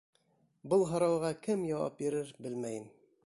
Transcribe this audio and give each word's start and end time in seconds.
Был 0.71 0.85
һорауға 0.91 1.31
кем 1.47 1.67
яуап 1.73 2.01
бирер— 2.01 2.35
белмәйем. 2.47 2.89